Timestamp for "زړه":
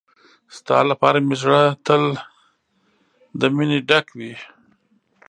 1.41-1.61